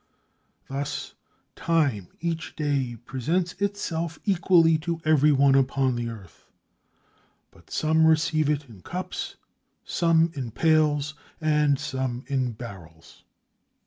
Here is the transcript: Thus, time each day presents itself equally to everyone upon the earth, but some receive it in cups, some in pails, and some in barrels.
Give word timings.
Thus, 0.67 1.13
time 1.55 2.07
each 2.21 2.55
day 2.55 2.97
presents 3.05 3.53
itself 3.61 4.17
equally 4.25 4.79
to 4.79 4.99
everyone 5.05 5.53
upon 5.53 5.95
the 5.95 6.09
earth, 6.09 6.47
but 7.51 7.69
some 7.69 8.07
receive 8.07 8.49
it 8.49 8.67
in 8.67 8.81
cups, 8.81 9.35
some 9.85 10.31
in 10.33 10.49
pails, 10.49 11.13
and 11.39 11.77
some 11.79 12.23
in 12.25 12.53
barrels. 12.53 13.25